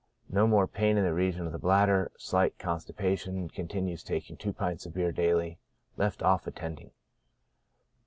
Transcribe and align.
No 0.31 0.47
more 0.47 0.65
pain 0.65 0.97
in 0.97 1.03
the 1.03 1.13
region 1.13 1.45
of 1.45 1.51
the 1.51 1.59
bladder, 1.59 2.11
slight 2.17 2.57
constipation 2.57 3.47
5 3.49 3.53
continues 3.53 4.01
taking 4.01 4.35
two 4.35 4.51
pints 4.51 4.87
of 4.87 4.95
beer 4.95 5.11
daily. 5.11 5.59
Left 5.95 6.21
oiF 6.21 6.47
attending. 6.47 6.89